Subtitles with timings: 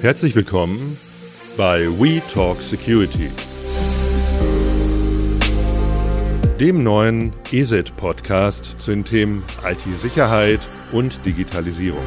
[0.00, 0.96] Herzlich willkommen
[1.58, 3.28] bei We Talk Security,
[6.58, 10.60] dem neuen ESET-Podcast zu den Themen IT-Sicherheit
[10.92, 12.00] und Digitalisierung.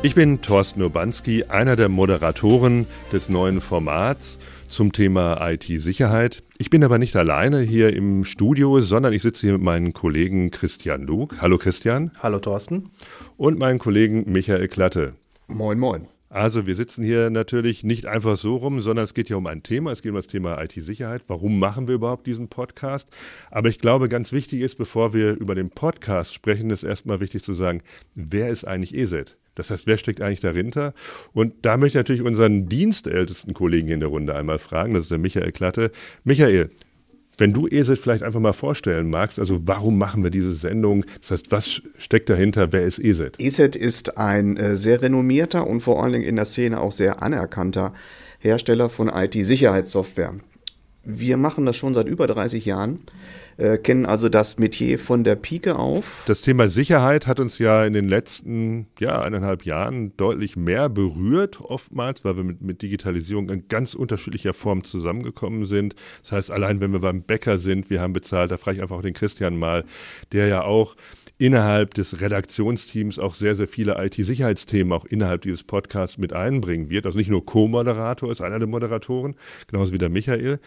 [0.00, 4.38] Ich bin Thorsten Urbanski, einer der Moderatoren des neuen Formats
[4.68, 6.44] zum Thema IT-Sicherheit.
[6.56, 10.52] Ich bin aber nicht alleine hier im Studio, sondern ich sitze hier mit meinem Kollegen
[10.52, 11.38] Christian Lug.
[11.40, 12.12] Hallo Christian.
[12.20, 12.90] Hallo Thorsten.
[13.36, 15.14] Und meinem Kollegen Michael Klatte.
[15.48, 16.06] Moin, moin.
[16.30, 19.64] Also wir sitzen hier natürlich nicht einfach so rum, sondern es geht hier um ein
[19.64, 19.90] Thema.
[19.90, 21.24] Es geht um das Thema IT-Sicherheit.
[21.26, 23.08] Warum machen wir überhaupt diesen Podcast?
[23.50, 27.42] Aber ich glaube, ganz wichtig ist, bevor wir über den Podcast sprechen, ist erstmal wichtig
[27.42, 27.82] zu sagen,
[28.14, 29.37] wer ist eigentlich ESET?
[29.58, 30.94] Das heißt, wer steckt eigentlich dahinter?
[31.32, 35.10] Und da möchte ich natürlich unseren dienstältesten Kollegen in der Runde einmal fragen, das ist
[35.10, 35.90] der Michael Klatte.
[36.24, 36.70] Michael,
[37.38, 41.04] wenn du ESET vielleicht einfach mal vorstellen magst, also warum machen wir diese Sendung?
[41.20, 42.72] Das heißt, was steckt dahinter?
[42.72, 43.36] Wer ist ESET?
[43.40, 47.22] ESET ist ein äh, sehr renommierter und vor allen Dingen in der Szene auch sehr
[47.22, 47.94] anerkannter
[48.40, 50.34] Hersteller von IT-Sicherheitssoftware.
[51.10, 53.00] Wir machen das schon seit über 30 Jahren
[53.58, 56.22] äh, kennen also das Metier von der Pike auf.
[56.26, 61.60] Das Thema Sicherheit hat uns ja in den letzten ja, eineinhalb Jahren deutlich mehr berührt,
[61.60, 65.96] oftmals, weil wir mit, mit Digitalisierung in ganz unterschiedlicher Form zusammengekommen sind.
[66.22, 68.96] Das heißt, allein wenn wir beim Bäcker sind, wir haben bezahlt, da frage ich einfach
[68.96, 69.84] auch den Christian mal,
[70.32, 70.94] der ja auch
[71.38, 77.06] innerhalb des Redaktionsteams auch sehr, sehr viele IT-Sicherheitsthemen auch innerhalb dieses Podcasts mit einbringen wird.
[77.06, 79.36] Also nicht nur Co-Moderator ist einer der Moderatoren,
[79.68, 80.58] genauso wie der Michael,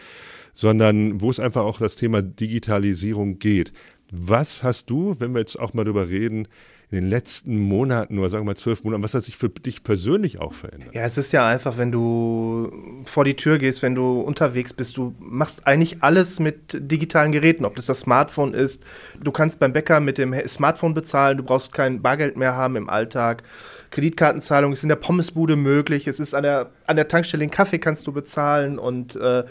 [0.54, 3.72] sondern wo es einfach auch das Thema Digitalisierung geht.
[4.10, 6.48] Was hast du, wenn wir jetzt auch mal darüber reden,
[6.92, 9.82] in den letzten Monaten oder sagen wir mal zwölf Monaten, was hat sich für dich
[9.82, 10.94] persönlich auch verändert?
[10.94, 12.70] Ja, es ist ja einfach, wenn du
[13.04, 17.64] vor die Tür gehst, wenn du unterwegs bist, du machst eigentlich alles mit digitalen Geräten,
[17.64, 18.84] ob das das Smartphone ist.
[19.22, 22.90] Du kannst beim Bäcker mit dem Smartphone bezahlen, du brauchst kein Bargeld mehr haben im
[22.90, 23.42] Alltag.
[23.90, 27.78] Kreditkartenzahlung ist in der Pommesbude möglich, es ist an der, an der Tankstelle den Kaffee
[27.78, 29.44] kannst du bezahlen und äh,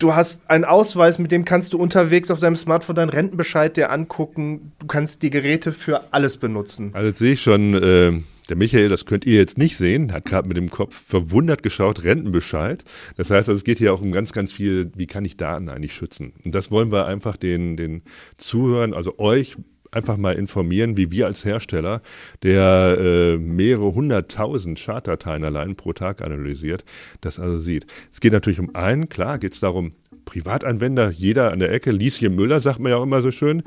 [0.00, 3.90] du hast einen Ausweis, mit dem kannst du unterwegs auf deinem Smartphone deinen Rentenbescheid dir
[3.92, 4.72] angucken.
[4.80, 6.90] Du kannst die Geräte für alles benutzen.
[6.92, 10.24] Also jetzt sehe ich schon, äh, der Michael, das könnt ihr jetzt nicht sehen, hat
[10.24, 12.82] gerade mit dem Kopf verwundert geschaut, Rentenbescheid.
[13.16, 15.68] Das heißt, also, es geht hier auch um ganz, ganz viel, wie kann ich Daten
[15.68, 16.32] eigentlich schützen?
[16.44, 18.02] Und das wollen wir einfach den, den
[18.38, 19.56] Zuhörern, also euch
[19.90, 22.02] einfach mal informieren, wie wir als Hersteller,
[22.42, 26.84] der äh, mehrere hunderttausend Chartdateien allein pro Tag analysiert,
[27.20, 27.86] das also sieht.
[28.12, 29.92] Es geht natürlich um einen, klar geht es darum,
[30.24, 33.62] Privatanwender, jeder an der Ecke, Lieschen Müller sagt man ja auch immer so schön.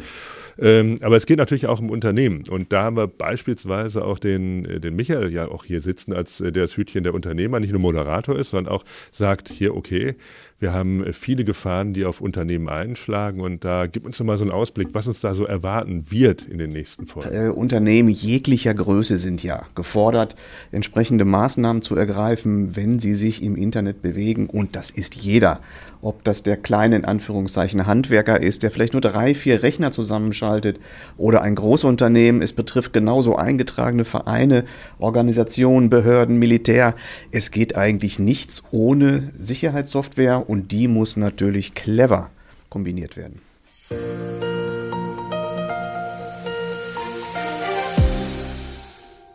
[0.60, 2.44] Ähm, aber es geht natürlich auch um Unternehmen.
[2.50, 6.40] Und da haben wir beispielsweise auch den, äh, den Michael ja auch hier sitzen, als
[6.42, 10.16] äh, der das Hütchen der Unternehmer, nicht nur Moderator ist, sondern auch sagt, hier, okay,
[10.64, 13.42] wir haben äh, viele Gefahren, die auf Unternehmen einschlagen.
[13.42, 16.44] Und da gibt uns doch mal so einen Ausblick, was uns da so erwarten wird
[16.44, 17.36] in den nächsten Folgen.
[17.36, 20.36] Äh, Unternehmen jeglicher Größe sind ja gefordert,
[20.72, 24.48] entsprechende Maßnahmen zu ergreifen, wenn sie sich im Internet bewegen.
[24.48, 25.60] Und das ist jeder
[26.04, 30.80] ob das der kleine in Anführungszeichen Handwerker ist, der vielleicht nur drei, vier Rechner zusammenschaltet
[31.18, 32.42] oder ein Großunternehmen.
[32.42, 34.66] Es betrifft genauso eingetragene Vereine,
[35.00, 36.96] Organisationen, Behörden, Militär.
[37.32, 42.30] Es geht eigentlich nichts ohne Sicherheitssoftware und die muss natürlich clever
[42.70, 43.42] kombiniert werden.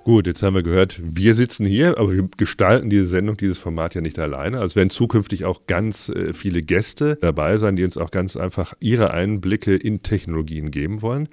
[0.08, 3.94] Gut, jetzt haben wir gehört, wir sitzen hier, aber wir gestalten diese Sendung, dieses Format
[3.94, 4.58] ja nicht alleine.
[4.58, 8.72] Also werden zukünftig auch ganz äh, viele Gäste dabei sein, die uns auch ganz einfach
[8.80, 11.28] ihre Einblicke in Technologien geben wollen.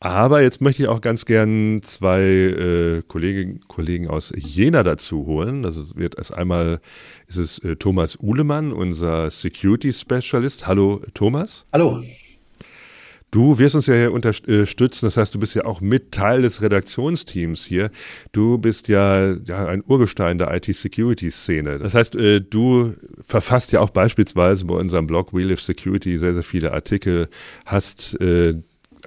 [0.00, 5.62] Aber jetzt möchte ich auch ganz gern zwei äh, Kollegen, Kollegen aus Jena dazu holen.
[5.62, 6.80] Das wird erst einmal
[7.28, 10.66] ist es äh, Thomas Uhlemann, unser Security Specialist.
[10.66, 11.64] Hallo Thomas.
[11.72, 12.02] Hallo.
[13.30, 16.62] Du wirst uns ja hier unterstützen, das heißt, du bist ja auch mit Teil des
[16.62, 17.90] Redaktionsteams hier.
[18.32, 21.78] Du bist ja, ja ein Urgestein der IT-Security-Szene.
[21.78, 26.34] Das heißt, äh, du verfasst ja auch beispielsweise bei unserem Blog We Live Security sehr,
[26.34, 27.28] sehr viele Artikel,
[27.66, 28.54] hast äh,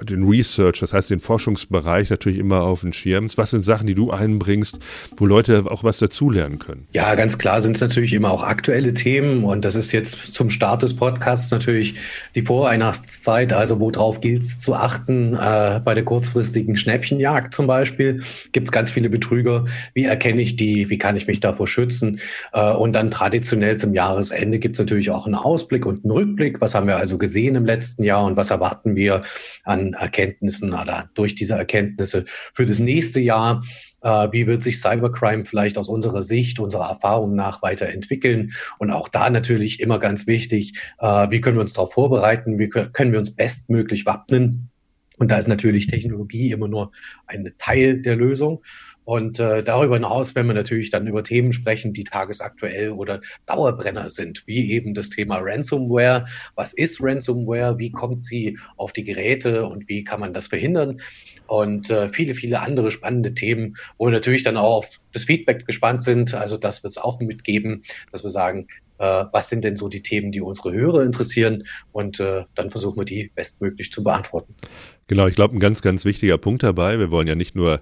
[0.02, 3.28] den Research, das heißt den Forschungsbereich natürlich immer auf den Schirm.
[3.36, 4.80] Was sind Sachen, die du einbringst,
[5.18, 6.88] wo Leute auch was dazulernen können?
[6.92, 10.50] Ja, ganz klar sind es natürlich immer auch aktuelle Themen und das ist jetzt zum
[10.50, 11.96] Start des Podcasts natürlich
[12.36, 18.24] die Vorweihnachtszeit, also worauf gilt es zu achten äh, bei der kurzfristigen Schnäppchenjagd zum Beispiel.
[18.52, 19.66] Gibt es ganz viele Betrüger.
[19.94, 20.90] Wie erkenne ich die?
[20.90, 22.20] Wie kann ich mich davor schützen?
[22.52, 26.62] Äh, und dann traditionell zum Jahresende gibt es natürlich auch einen Ausblick und einen Rückblick.
[26.62, 29.24] Was haben wir also gesehen im letzten Jahr und was erwarten wir
[29.64, 33.64] an Erkenntnissen oder durch diese Erkenntnisse für das nächste Jahr.
[34.02, 38.54] Äh, wie wird sich Cybercrime vielleicht aus unserer Sicht, unserer Erfahrung nach weiterentwickeln?
[38.80, 42.58] Und auch da natürlich immer ganz wichtig, äh, wie können wir uns darauf vorbereiten?
[42.58, 44.70] Wie können wir uns bestmöglich wappnen?
[45.18, 46.92] Und da ist natürlich Technologie immer nur
[47.28, 48.64] ein Teil der Lösung.
[49.06, 54.10] Und äh, darüber hinaus, wenn wir natürlich dann über Themen sprechen, die tagesaktuell oder Dauerbrenner
[54.10, 56.26] sind, wie eben das Thema Ransomware.
[56.56, 57.78] Was ist Ransomware?
[57.78, 61.02] Wie kommt sie auf die Geräte und wie kann man das verhindern?
[61.48, 65.66] Und äh, viele, viele andere spannende Themen, wo wir natürlich dann auch auf das Feedback
[65.66, 66.34] gespannt sind.
[66.34, 68.68] Also das wird es auch mitgeben, dass wir sagen,
[69.00, 72.98] äh, was sind denn so die Themen, die unsere Hörer interessieren und äh, dann versuchen
[72.98, 74.56] wir die bestmöglich zu beantworten.
[75.08, 77.00] Genau, ich glaube, ein ganz, ganz wichtiger Punkt dabei.
[77.00, 77.82] Wir wollen ja nicht nur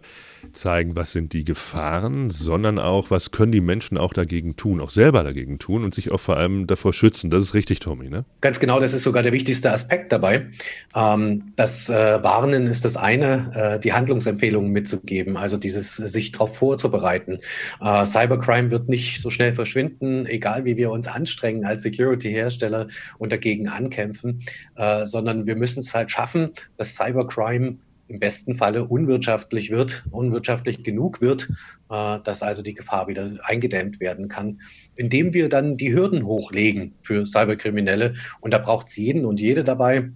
[0.52, 4.90] zeigen, was sind die Gefahren, sondern auch, was können die Menschen auch dagegen tun, auch
[4.90, 7.30] selber dagegen tun und sich auch vor allem davor schützen.
[7.30, 8.26] Das ist richtig, Tommy, ne?
[8.42, 10.48] Ganz genau, das ist sogar der wichtigste Aspekt dabei.
[10.96, 16.58] Ähm, das äh, Warnen ist das eine, äh, die Handlungsempfehlungen mitzugeben, also dieses sich darauf
[16.58, 17.40] vorzubereiten.
[17.80, 23.32] Äh, Cybercrime wird nicht so schnell verschwinden, egal wie wir uns anstrengen als Security-Hersteller und
[23.32, 24.44] dagegen ankämpfen,
[25.04, 27.78] sondern wir müssen es halt schaffen, dass Cyber Cybercrime
[28.12, 31.50] im besten Falle unwirtschaftlich wird, unwirtschaftlich genug wird,
[31.90, 34.62] äh, dass also die Gefahr wieder eingedämmt werden kann,
[34.96, 38.16] indem wir dann die Hürden hochlegen für Cyberkriminelle.
[38.42, 40.12] Und da braucht es jeden und jede dabei,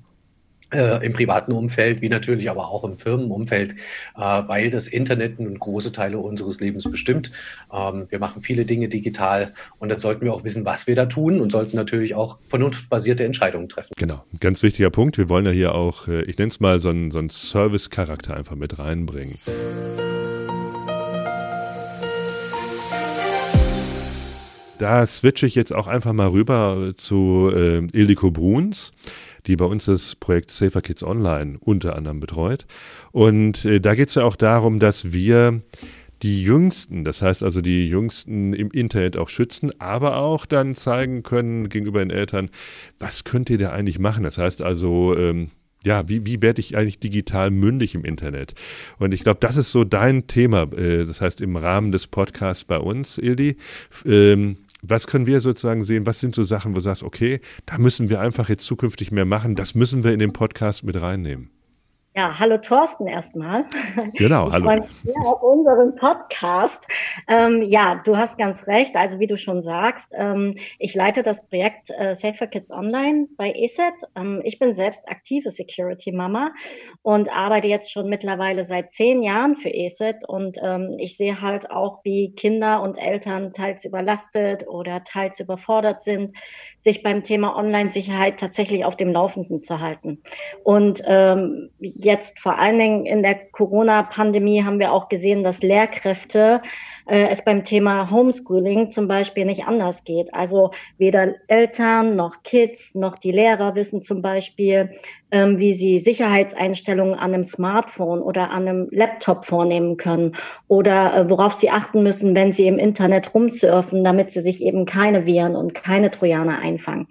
[0.75, 5.57] äh, im privaten Umfeld, wie natürlich aber auch im Firmenumfeld, äh, weil das Internet nun
[5.57, 7.31] große Teile unseres Lebens bestimmt.
[7.73, 11.05] Ähm, wir machen viele Dinge digital und dann sollten wir auch wissen, was wir da
[11.05, 13.93] tun und sollten natürlich auch vernunftbasierte Entscheidungen treffen.
[13.97, 15.17] Genau, ganz wichtiger Punkt.
[15.17, 18.35] Wir wollen ja hier auch, äh, ich nenne es mal so einen, so einen Service-Charakter
[18.35, 19.35] einfach mit reinbringen.
[24.85, 28.91] Da switche ich jetzt auch einfach mal rüber zu äh, Ildiko Bruns
[29.47, 32.67] die bei uns das Projekt Safer Kids Online unter anderem betreut.
[33.11, 35.61] Und äh, da geht es ja auch darum, dass wir
[36.21, 41.23] die Jüngsten, das heißt also die Jüngsten im Internet auch schützen, aber auch dann zeigen
[41.23, 42.51] können gegenüber den Eltern,
[42.99, 44.23] was könnt ihr da eigentlich machen?
[44.23, 45.49] Das heißt also, ähm,
[45.83, 48.53] ja, wie, wie werde ich eigentlich digital mündig im Internet?
[48.97, 52.63] Und ich glaube, das ist so dein Thema, äh, das heißt im Rahmen des Podcasts
[52.63, 53.57] bei uns, Ildi.
[54.05, 54.57] Ähm,
[54.89, 56.05] was können wir sozusagen sehen?
[56.05, 59.25] Was sind so Sachen, wo du sagst, okay, da müssen wir einfach jetzt zukünftig mehr
[59.25, 59.55] machen.
[59.55, 61.49] Das müssen wir in den Podcast mit reinnehmen.
[62.17, 63.65] Ja, hallo Thorsten erstmal.
[64.13, 64.63] Genau, ich hallo.
[64.63, 66.79] freue mich sehr auf unseren Podcast.
[67.27, 68.95] Ähm, ja, du hast ganz recht.
[68.95, 73.51] Also wie du schon sagst, ähm, ich leite das Projekt äh, Safer Kids Online bei
[73.51, 73.95] ESET.
[74.15, 76.51] Ähm, ich bin selbst aktive Security Mama
[77.01, 81.69] und arbeite jetzt schon mittlerweile seit zehn Jahren für ESET und ähm, ich sehe halt
[81.69, 86.33] auch, wie Kinder und Eltern teils überlastet oder teils überfordert sind,
[86.85, 90.21] sich beim Thema Online-Sicherheit tatsächlich auf dem Laufenden zu halten.
[90.63, 91.71] Und ähm,
[92.05, 96.61] jetzt vor allen Dingen in der Corona-Pandemie haben wir auch gesehen, dass Lehrkräfte
[97.07, 100.33] äh, es beim Thema Homeschooling zum Beispiel nicht anders geht.
[100.33, 104.91] Also weder Eltern noch Kids noch die Lehrer wissen zum Beispiel,
[105.31, 110.35] ähm, wie sie Sicherheitseinstellungen an einem Smartphone oder an einem Laptop vornehmen können
[110.67, 114.85] oder äh, worauf sie achten müssen, wenn sie im Internet rumsurfen, damit sie sich eben
[114.85, 117.07] keine Viren und keine Trojaner einfangen.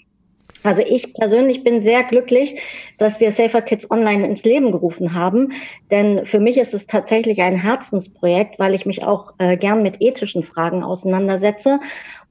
[0.64, 2.58] Also ich persönlich bin sehr glücklich,
[2.96, 5.52] dass wir Safer Kids Online ins Leben gerufen haben.
[5.90, 10.00] Denn für mich ist es tatsächlich ein Herzensprojekt, weil ich mich auch äh, gern mit
[10.00, 11.80] ethischen Fragen auseinandersetze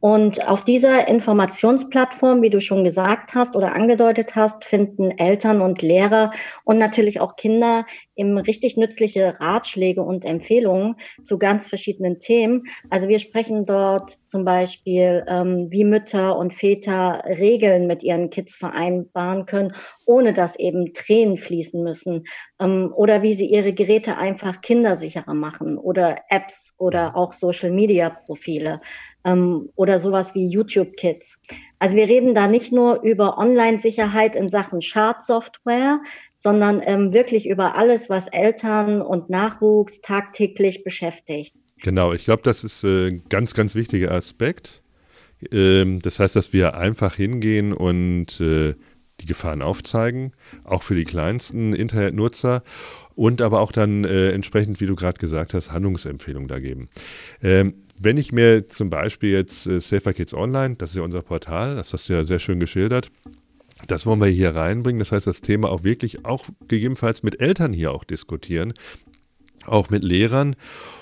[0.03, 5.81] und auf dieser Informationsplattform, wie du schon gesagt hast oder angedeutet hast, finden Eltern und
[5.81, 6.33] Lehrer
[6.65, 7.85] und natürlich auch Kinder
[8.17, 12.63] eben richtig nützliche Ratschläge und Empfehlungen zu ganz verschiedenen Themen.
[12.89, 18.57] Also wir sprechen dort zum Beispiel, ähm, wie Mütter und Väter Regeln mit ihren Kids
[18.57, 19.73] vereinbaren können,
[20.05, 22.25] ohne dass eben Tränen fließen müssen.
[22.63, 28.79] Ähm, oder wie sie ihre Geräte einfach kindersicherer machen oder Apps oder auch Social-Media-Profile
[29.25, 31.39] ähm, oder sowas wie YouTube Kids.
[31.79, 35.99] Also wir reden da nicht nur über Online-Sicherheit in Sachen Schadsoftware,
[36.37, 41.53] sondern ähm, wirklich über alles, was Eltern und Nachwuchs tagtäglich beschäftigt.
[41.81, 44.81] Genau, ich glaube, das ist äh, ein ganz, ganz wichtiger Aspekt.
[45.51, 48.75] Ähm, das heißt, dass wir einfach hingehen und äh,
[49.23, 52.63] die Gefahren aufzeigen, auch für die kleinsten Internetnutzer
[53.15, 56.89] und aber auch dann äh, entsprechend, wie du gerade gesagt hast, Handlungsempfehlungen da geben.
[57.41, 61.21] Ähm, wenn ich mir zum Beispiel jetzt äh, Safer Kids Online, das ist ja unser
[61.21, 63.09] Portal, das hast du ja sehr schön geschildert,
[63.87, 64.99] das wollen wir hier reinbringen.
[64.99, 68.73] Das heißt, das Thema auch wirklich, auch gegebenenfalls mit Eltern hier auch diskutieren,
[69.65, 70.55] auch mit Lehrern.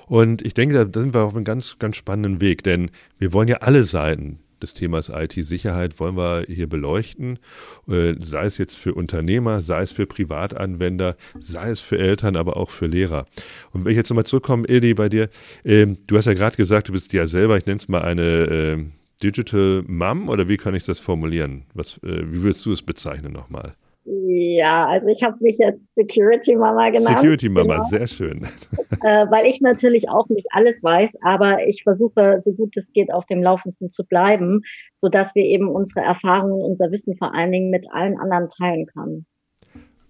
[0.08, 3.48] Und ich denke, da sind wir auf einem ganz, ganz spannenden Weg, denn wir wollen
[3.48, 7.40] ja alle Seiten des Themas IT-Sicherheit wollen wir hier beleuchten,
[7.88, 12.58] äh, sei es jetzt für Unternehmer, sei es für Privatanwender, sei es für Eltern, aber
[12.58, 13.26] auch für Lehrer.
[13.72, 15.30] Und wenn ich jetzt nochmal zurückkomme, Ildi, bei dir,
[15.66, 18.24] ähm, du hast ja gerade gesagt, du bist ja selber, ich nenne es mal eine
[18.24, 18.92] ähm,
[19.24, 21.64] Digital Mom oder wie kann ich das formulieren?
[21.74, 23.76] Was, äh, wie würdest du es bezeichnen nochmal?
[24.04, 27.20] Ja, also ich habe mich jetzt Security Mama genannt.
[27.20, 27.88] Security Mama, genau.
[27.88, 28.48] sehr schön.
[29.04, 33.12] Äh, weil ich natürlich auch nicht alles weiß, aber ich versuche, so gut es geht,
[33.12, 34.62] auf dem Laufenden zu bleiben,
[35.00, 39.26] sodass wir eben unsere Erfahrungen, unser Wissen vor allen Dingen mit allen anderen teilen können.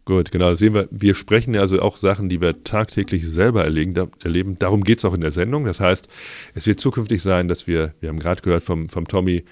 [0.03, 0.55] Gut, genau.
[0.55, 3.93] Sehen wir, wir sprechen ja also auch Sachen, die wir tagtäglich selber erleben.
[3.93, 4.57] Da, erleben.
[4.57, 5.63] Darum geht es auch in der Sendung.
[5.65, 6.07] Das heißt,
[6.55, 9.45] es wird zukünftig sein, dass wir, wir haben gerade gehört vom, vom Tommy,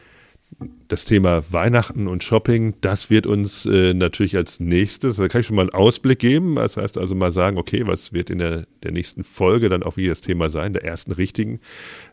[0.87, 5.47] das Thema Weihnachten und Shopping, das wird uns äh, natürlich als nächstes, da kann ich
[5.47, 6.55] schon mal einen Ausblick geben.
[6.55, 9.97] Das heißt also mal sagen, okay, was wird in der, der nächsten Folge dann auch
[9.97, 11.59] wieder das Thema sein, der ersten richtigen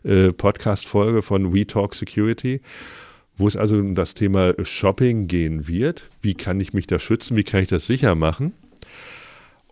[0.03, 2.61] äh, Podcast-Folge von We Talk Security
[3.37, 6.09] wo es also um das Thema Shopping gehen wird.
[6.21, 7.37] Wie kann ich mich da schützen?
[7.37, 8.53] Wie kann ich das sicher machen?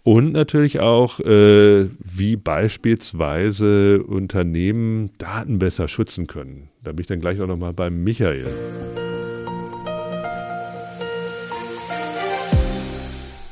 [0.04, 6.70] Und natürlich auch, äh, wie beispielsweise Unternehmen Daten besser schützen können.
[6.86, 8.46] Da bin ich dann gleich auch nochmal beim Michael.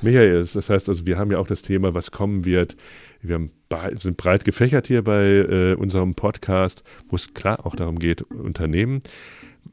[0.03, 2.77] Michael, das heißt also, wir haben ja auch das Thema, was kommen wird.
[3.23, 3.49] Wir
[3.97, 9.01] sind breit gefächert hier bei äh, unserem Podcast, wo es klar auch darum geht, Unternehmen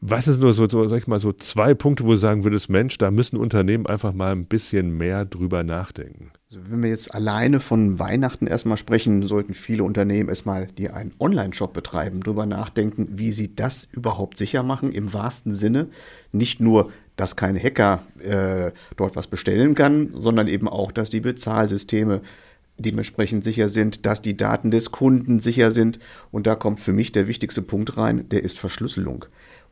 [0.01, 2.71] was ist nur so, so, sag ich mal, so zwei Punkte, wo du sagen würdest,
[2.71, 6.31] Mensch, da müssen Unternehmen einfach mal ein bisschen mehr drüber nachdenken?
[6.49, 11.13] Also wenn wir jetzt alleine von Weihnachten erstmal sprechen, sollten viele Unternehmen erstmal, die einen
[11.21, 15.89] Online-Shop betreiben, drüber nachdenken, wie sie das überhaupt sicher machen, im wahrsten Sinne.
[16.33, 21.21] Nicht nur, dass kein Hacker äh, dort was bestellen kann, sondern eben auch, dass die
[21.21, 22.23] Bezahlsysteme
[22.79, 25.99] dementsprechend sicher sind, dass die Daten des Kunden sicher sind.
[26.31, 29.27] Und da kommt für mich der wichtigste Punkt rein, der ist Verschlüsselung.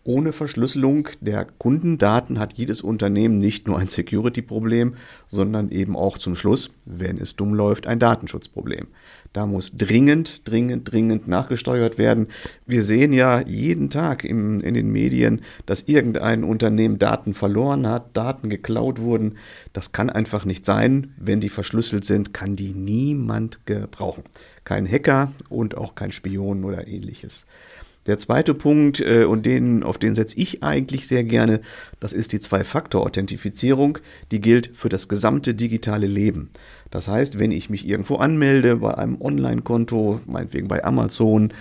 [0.09, 4.95] Ohne Verschlüsselung der Kundendaten hat jedes Unternehmen nicht nur ein Security-Problem,
[5.27, 8.87] sondern eben auch zum Schluss, wenn es dumm läuft, ein Datenschutzproblem.
[9.35, 12.29] Da muss dringend, dringend, dringend nachgesteuert werden.
[12.65, 18.17] Wir sehen ja jeden Tag im, in den Medien, dass irgendein Unternehmen Daten verloren hat,
[18.17, 19.37] Daten geklaut wurden.
[19.75, 21.12] Das kann einfach nicht sein.
[21.19, 24.25] Wenn die verschlüsselt sind, kann die niemand gebrauchen.
[24.65, 27.45] Kein Hacker und auch kein Spion oder ähnliches.
[28.09, 31.61] Der zweite Punkt, äh, und den, auf den setze ich eigentlich sehr gerne,
[32.00, 33.99] das ist die Zwei-Faktor-Authentifizierung.
[34.31, 36.49] Die gilt für das gesamte digitale Leben.
[36.91, 41.53] Das heißt, wenn ich mich irgendwo anmelde, bei einem Online-Konto, meinetwegen bei Amazon,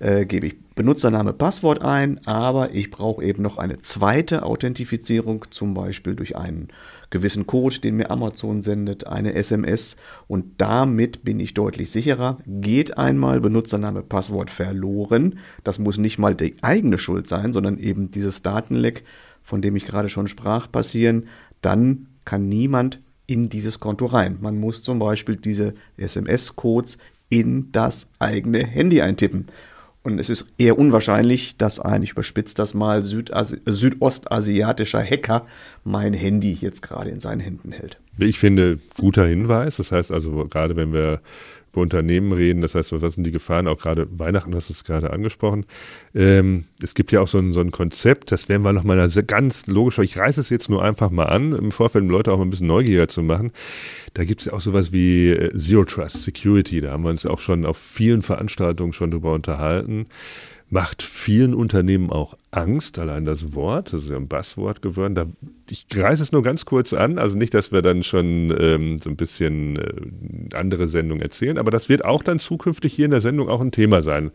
[0.00, 5.74] äh, gebe ich Benutzername, Passwort ein, aber ich brauche eben noch eine zweite Authentifizierung, zum
[5.74, 6.68] Beispiel durch einen
[7.14, 9.94] gewissen Code, den mir Amazon sendet, eine SMS
[10.26, 12.38] und damit bin ich deutlich sicherer.
[12.44, 18.10] Geht einmal Benutzername, Passwort verloren, das muss nicht mal die eigene Schuld sein, sondern eben
[18.10, 19.04] dieses Datenleck,
[19.44, 21.28] von dem ich gerade schon sprach, passieren,
[21.62, 24.38] dann kann niemand in dieses Konto rein.
[24.40, 29.46] Man muss zum Beispiel diese SMS-Codes in das eigene Handy eintippen.
[30.04, 35.46] Und es ist eher unwahrscheinlich, dass ein, ich überspitze das mal, Südasi südostasiatischer Hacker
[35.82, 37.98] mein Handy jetzt gerade in seinen Händen hält.
[38.18, 39.78] Ich finde, guter Hinweis.
[39.78, 41.20] Das heißt also, gerade wenn wir
[41.74, 42.62] über Unternehmen reden.
[42.62, 43.66] Das heißt, was sind die Gefahren?
[43.68, 45.66] Auch gerade Weihnachten hast du es gerade angesprochen.
[46.14, 49.66] Ähm, es gibt ja auch so ein, so ein Konzept, das werden wir nochmal ganz
[49.66, 52.44] logisch, ich reiße es jetzt nur einfach mal an, im Vorfeld, um Leute auch mal
[52.44, 53.52] ein bisschen neugieriger zu machen.
[54.14, 56.80] Da gibt es ja auch sowas wie äh, Zero Trust Security.
[56.80, 60.06] Da haben wir uns auch schon auf vielen Veranstaltungen schon drüber unterhalten
[60.70, 65.14] macht vielen Unternehmen auch Angst, allein das Wort, das ist ja ein Basswort geworden.
[65.14, 65.26] Da,
[65.68, 69.10] ich reiße es nur ganz kurz an, also nicht, dass wir dann schon ähm, so
[69.10, 73.20] ein bisschen äh, andere Sendungen erzählen, aber das wird auch dann zukünftig hier in der
[73.20, 74.30] Sendung auch ein Thema sein.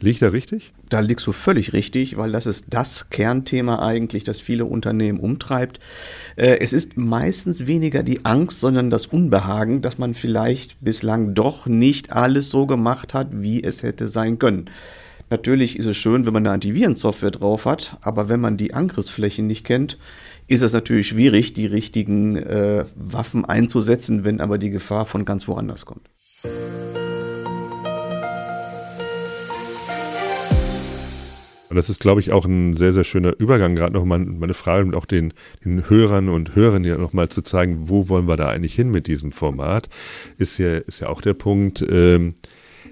[0.00, 0.72] Liegt da richtig?
[0.88, 5.78] Da liegst du völlig richtig, weil das ist das Kernthema eigentlich, das viele Unternehmen umtreibt.
[6.36, 11.66] Äh, es ist meistens weniger die Angst, sondern das Unbehagen, dass man vielleicht bislang doch
[11.66, 14.70] nicht alles so gemacht hat, wie es hätte sein können.
[15.30, 19.46] Natürlich ist es schön, wenn man eine Antivirensoftware drauf hat, aber wenn man die Angriffsflächen
[19.46, 19.98] nicht kennt,
[20.46, 25.46] ist es natürlich schwierig, die richtigen äh, Waffen einzusetzen, wenn aber die Gefahr von ganz
[25.46, 26.08] woanders kommt.
[31.70, 34.96] Das ist, glaube ich, auch ein sehr, sehr schöner Übergang, gerade nochmal meine Frage und
[34.96, 38.74] auch den, den Hörern und Hörern ja nochmal zu zeigen, wo wollen wir da eigentlich
[38.74, 39.90] hin mit diesem Format,
[40.38, 42.34] ist ja, ist ja auch der Punkt, ähm,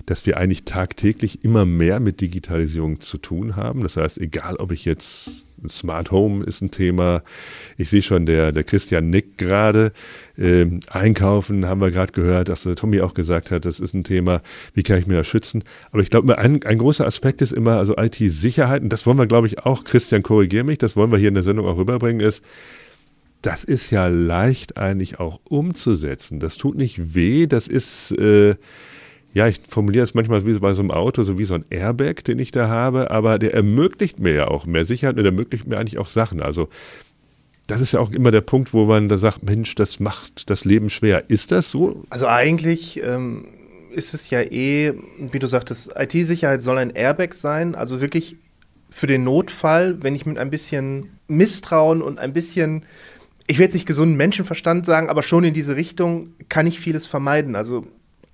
[0.06, 3.82] dass wir eigentlich tagtäglich immer mehr mit Digitalisierung zu tun haben.
[3.82, 7.22] Das heißt, egal ob ich jetzt Smart Home ist ein Thema.
[7.76, 9.92] Ich sehe schon, der, der Christian nickt gerade.
[10.38, 14.04] Ähm, Einkaufen haben wir gerade gehört, dass der Tommy auch gesagt hat, das ist ein
[14.04, 14.42] Thema.
[14.75, 15.64] Wie kann ich mir das schützen?
[15.90, 19.26] Aber ich glaube, ein, ein großer Aspekt ist immer, also IT-Sicherheit, und das wollen wir,
[19.26, 22.20] glaube ich, auch, Christian, korrigier mich, das wollen wir hier in der Sendung auch rüberbringen,
[22.20, 22.42] ist,
[23.42, 26.40] das ist ja leicht eigentlich auch umzusetzen.
[26.40, 28.56] Das tut nicht weh, das ist, äh,
[29.36, 32.24] ja, ich formuliere es manchmal wie bei so einem Auto, so wie so ein Airbag,
[32.24, 35.76] den ich da habe, aber der ermöglicht mir ja auch mehr Sicherheit und ermöglicht mir
[35.76, 36.40] eigentlich auch Sachen.
[36.40, 36.70] Also
[37.66, 40.64] das ist ja auch immer der Punkt, wo man da sagt, Mensch, das macht das
[40.64, 41.28] Leben schwer.
[41.28, 42.02] Ist das so?
[42.08, 43.44] Also eigentlich ähm,
[43.92, 48.36] ist es ja eh, wie du sagtest, IT-Sicherheit soll ein Airbag sein, also wirklich
[48.88, 52.84] für den Notfall, wenn ich mit ein bisschen Misstrauen und ein bisschen,
[53.48, 57.06] ich will jetzt nicht gesunden Menschenverstand sagen, aber schon in diese Richtung kann ich vieles
[57.06, 57.54] vermeiden.
[57.54, 57.86] Also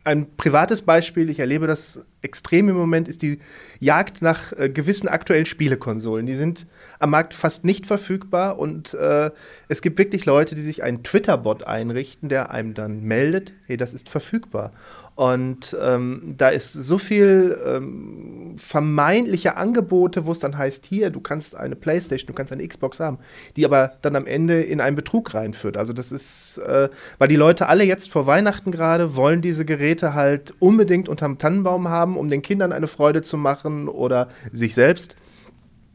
[0.05, 3.39] ein privates Beispiel, ich erlebe das extrem im Moment, ist die
[3.81, 6.27] Jagd nach äh, gewissen aktuellen Spielekonsolen.
[6.27, 6.67] Die sind
[6.99, 9.31] am Markt fast nicht verfügbar und äh,
[9.69, 13.93] es gibt wirklich Leute, die sich einen Twitter-Bot einrichten, der einem dann meldet, hey, das
[13.93, 14.73] ist verfügbar.
[15.15, 21.21] Und ähm, da ist so viel ähm, vermeintliche Angebote, wo es dann heißt, hier, du
[21.21, 23.19] kannst eine Playstation, du kannst eine Xbox haben,
[23.57, 25.77] die aber dann am Ende in einen Betrug reinführt.
[25.77, 26.89] Also das ist, äh,
[27.19, 31.89] weil die Leute alle jetzt vor Weihnachten gerade wollen diese Geräte halt unbedingt unterm Tannenbaum
[31.89, 35.17] haben, um den Kindern eine Freude zu machen oder sich selbst.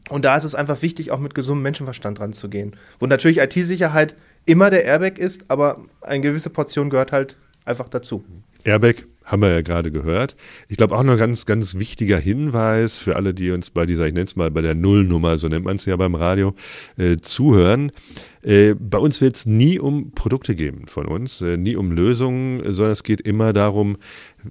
[0.08, 2.76] Und da ist es einfach wichtig, auch mit gesundem Menschenverstand ranzugehen.
[2.98, 4.14] Wo natürlich IT-Sicherheit
[4.46, 8.24] immer der Airbag ist, aber eine gewisse Portion gehört halt einfach dazu.
[8.64, 10.36] Airbag haben wir ja gerade gehört.
[10.68, 14.14] Ich glaube auch noch ganz, ganz wichtiger Hinweis für alle, die uns bei dieser, ich
[14.14, 16.54] nenne es mal bei der Nullnummer, so nennt man es ja beim Radio,
[16.96, 17.92] äh, zuhören.
[18.42, 22.72] Äh, bei uns wird es nie um Produkte geben von uns, äh, nie um Lösungen,
[22.72, 23.98] sondern es geht immer darum,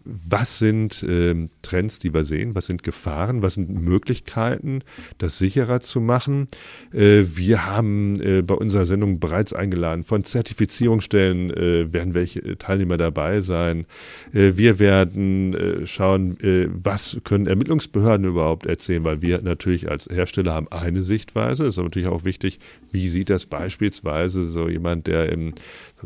[0.04, 4.82] was sind äh, Trends, die wir sehen, was sind Gefahren, was sind Möglichkeiten,
[5.18, 6.48] das sicherer zu machen.
[6.94, 12.98] Äh, wir haben äh, bei unserer Sendung bereits eingeladen, von Zertifizierungsstellen äh, werden welche Teilnehmer
[12.98, 13.86] dabei sein.
[14.34, 20.54] Äh, wir werden äh, schauen, was können Ermittlungsbehörden überhaupt erzählen, weil wir natürlich als Hersteller
[20.54, 21.66] haben eine Sichtweise.
[21.66, 22.60] Es ist natürlich auch wichtig,
[22.92, 25.54] wie sieht das beispielsweise so jemand, der im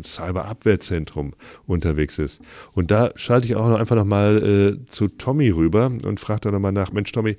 [0.04, 1.34] Cyberabwehrzentrum
[1.68, 2.42] unterwegs ist.
[2.74, 6.52] Und da schalte ich auch noch einfach nochmal äh, zu Tommy rüber und frage da
[6.52, 7.38] nochmal nach, Mensch Tommy,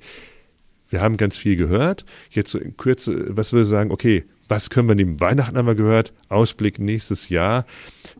[0.89, 2.05] wir haben ganz viel gehört.
[2.29, 5.75] Jetzt so in Kürze, was würde sagen, okay, was können wir neben Weihnachten haben wir
[5.75, 7.65] gehört, Ausblick nächstes Jahr.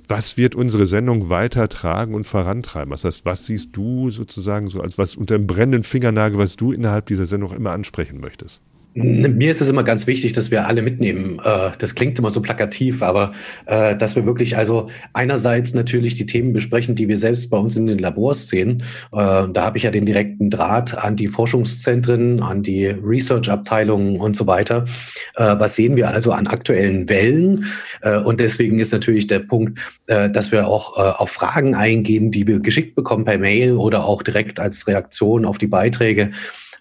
[0.08, 2.92] Was wird unsere Sendung weitertragen und vorantreiben?
[2.92, 6.72] Das heißt, was siehst du sozusagen so als was unter dem brennenden Fingernagel, was du
[6.72, 8.62] innerhalb dieser Sendung immer ansprechen möchtest?
[8.96, 11.42] Mir ist es immer ganz wichtig, dass wir alle mitnehmen.
[11.44, 13.34] Äh, das klingt immer so plakativ, aber
[13.66, 17.76] äh, dass wir wirklich also einerseits natürlich die Themen besprechen, die wir selbst bei uns
[17.76, 18.84] in den Labors sehen.
[19.12, 24.36] Äh, da habe ich ja den direkten Draht an die Forschungszentren, an die Research-Abteilungen und
[24.36, 24.86] so weiter.
[25.36, 27.66] Was sehen wir also an aktuellen Wellen?
[28.26, 32.96] Und deswegen ist natürlich der Punkt, dass wir auch auf Fragen eingehen, die wir geschickt
[32.96, 36.32] bekommen per Mail oder auch direkt als Reaktion auf die Beiträge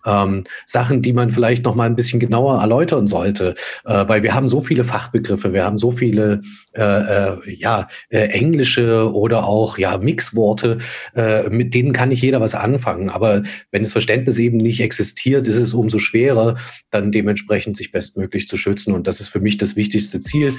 [0.05, 4.35] ähm, Sachen, die man vielleicht noch mal ein bisschen genauer erläutern sollte, äh, weil wir
[4.35, 6.41] haben so viele Fachbegriffe, wir haben so viele
[6.75, 10.79] äh, äh, ja äh, englische oder auch ja Mixworte,
[11.15, 13.11] äh, mit denen kann nicht jeder was anfangen.
[13.11, 16.57] Aber wenn das Verständnis eben nicht existiert, ist es umso schwerer,
[16.91, 18.95] dann dementsprechend sich bestmöglich zu schützen.
[18.95, 20.55] Und das ist für mich das wichtigste Ziel.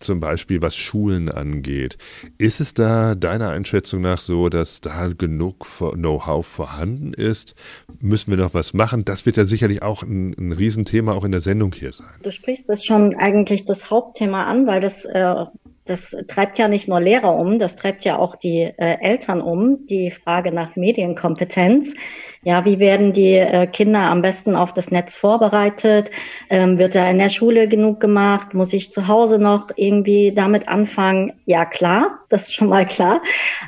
[0.00, 1.98] zum Beispiel was Schulen angeht.
[2.38, 7.54] Ist es da deiner Einschätzung nach so, dass da genug Know-how vorhanden ist?
[8.00, 9.04] Müssen wir noch was machen?
[9.04, 12.08] Das wird ja sicherlich auch ein, ein Riesenthema auch in der Sendung hier sein.
[12.22, 15.34] Du sprichst das schon eigentlich das Hauptthema an, weil das äh,
[15.88, 19.86] das treibt ja nicht nur Lehrer um, das treibt ja auch die äh, Eltern um,
[19.86, 21.88] die Frage nach Medienkompetenz.
[22.48, 26.10] Ja, wie werden die äh, Kinder am besten auf das Netz vorbereitet?
[26.48, 28.54] Ähm, wird da in der Schule genug gemacht?
[28.54, 31.34] Muss ich zu Hause noch irgendwie damit anfangen?
[31.44, 33.20] Ja, klar, das ist schon mal klar.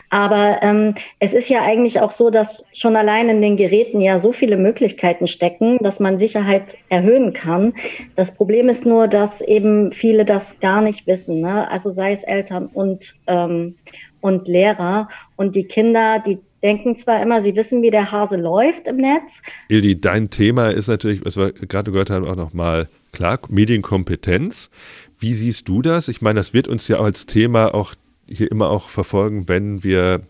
[0.09, 4.19] Aber ähm, es ist ja eigentlich auch so, dass schon allein in den Geräten ja
[4.19, 7.75] so viele Möglichkeiten stecken, dass man Sicherheit erhöhen kann.
[8.17, 11.43] Das Problem ist nur, dass eben viele das gar nicht wissen.
[11.43, 11.71] Ne?
[11.71, 13.77] Also sei es Eltern und ähm,
[14.23, 18.87] und Lehrer und die Kinder, die denken zwar immer, sie wissen, wie der Hase läuft
[18.87, 19.43] im Netz.
[19.69, 24.71] Ildi, dein Thema ist natürlich, was wir gerade gehört haben, auch nochmal klar, Medienkompetenz.
[25.19, 26.09] Wie siehst du das?
[26.09, 27.95] Ich meine, das wird uns ja als Thema auch
[28.29, 30.23] hier immer auch verfolgen, wenn wir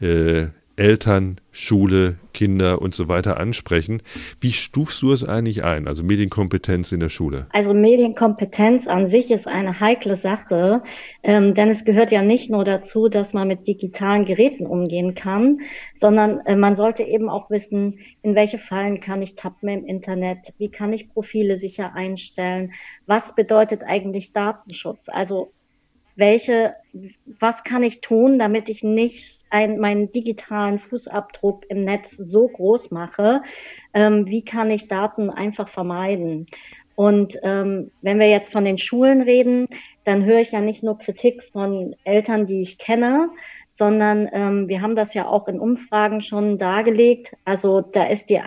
[0.00, 4.02] äh, Eltern, Schule, Kinder und so weiter ansprechen.
[4.40, 7.46] Wie stufst du es eigentlich ein, also Medienkompetenz in der Schule?
[7.52, 10.82] Also Medienkompetenz an sich ist eine heikle Sache,
[11.22, 15.60] ähm, denn es gehört ja nicht nur dazu, dass man mit digitalen Geräten umgehen kann,
[15.94, 20.52] sondern äh, man sollte eben auch wissen, in welche Fallen kann ich tappen im Internet,
[20.58, 22.72] wie kann ich Profile sicher einstellen,
[23.06, 25.52] was bedeutet eigentlich Datenschutz, also
[26.16, 26.74] welche,
[27.38, 32.90] was kann ich tun, damit ich nicht ein, meinen digitalen Fußabdruck im Netz so groß
[32.90, 33.42] mache,
[33.94, 36.46] ähm, wie kann ich Daten einfach vermeiden?
[36.94, 39.68] Und ähm, wenn wir jetzt von den Schulen reden,
[40.04, 43.28] dann höre ich ja nicht nur Kritik von Eltern, die ich kenne,
[43.74, 47.36] sondern ähm, wir haben das ja auch in Umfragen schon dargelegt.
[47.44, 48.40] Also da ist die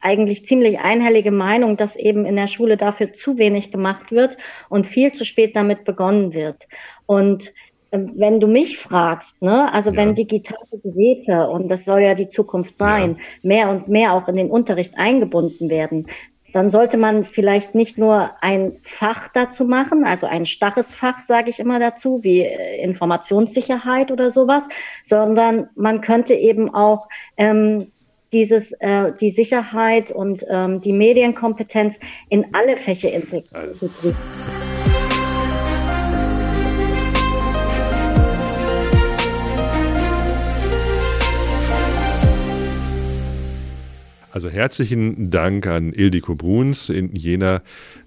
[0.00, 4.36] eigentlich ziemlich einhellige Meinung, dass eben in der Schule dafür zu wenig gemacht wird
[4.68, 6.66] und viel zu spät damit begonnen wird.
[7.04, 7.52] Und
[7.92, 9.96] ähm, wenn du mich fragst, ne, also ja.
[9.96, 13.24] wenn digitale Geräte, und das soll ja die Zukunft sein, ja.
[13.42, 16.06] mehr und mehr auch in den Unterricht eingebunden werden,
[16.52, 21.50] dann sollte man vielleicht nicht nur ein Fach dazu machen, also ein starres Fach, sage
[21.50, 24.62] ich immer dazu, wie äh, Informationssicherheit oder sowas,
[25.04, 27.92] sondern man könnte eben auch ähm,
[28.32, 31.94] dieses, äh, die Sicherheit und ähm, die Medienkompetenz
[32.28, 33.68] in alle Fächer integrieren.
[33.70, 33.88] Also.
[44.36, 47.62] Also herzlichen Dank an Ildiko Bruns in Jena,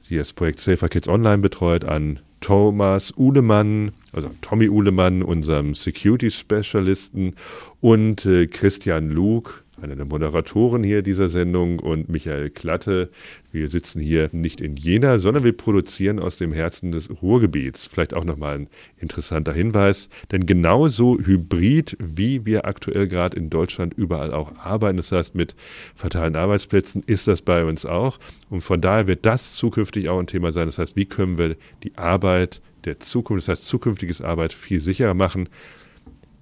[0.10, 6.30] die das Projekt Safer Kids Online betreut, an Thomas Uhlemann, also Tommy Uhlemann, unserem Security
[6.30, 7.34] Specialisten
[7.82, 13.10] und äh, Christian Luke, einer der Moderatoren hier dieser Sendung und Michael Klatte.
[13.52, 17.88] Wir sitzen hier nicht in Jena, sondern wir produzieren aus dem Herzen des Ruhrgebiets.
[17.88, 23.94] Vielleicht auch nochmal ein interessanter Hinweis, denn genauso hybrid, wie wir aktuell gerade in Deutschland
[23.94, 25.56] überall auch arbeiten, das heißt mit
[25.96, 28.20] fatalen Arbeitsplätzen, ist das bei uns auch.
[28.50, 30.66] Und von daher wird das zukünftig auch ein Thema sein.
[30.66, 35.14] Das heißt, wie können wir die Arbeit der Zukunft, das heißt zukünftiges Arbeit viel sicherer
[35.14, 35.50] machen.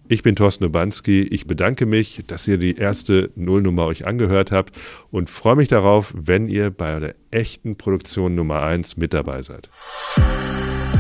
[0.10, 1.24] Ich bin Thorsten Obanski.
[1.24, 4.74] Ich bedanke mich, dass ihr die erste Nullnummer euch angehört habt
[5.12, 9.70] und freue mich darauf, wenn ihr bei der echten Produktion Nummer 1 mit dabei seid.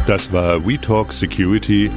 [0.08, 1.89] Das war We Talk Security,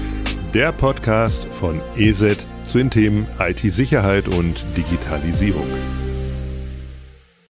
[0.55, 5.67] der Podcast von ESET zu den Themen IT-Sicherheit und Digitalisierung.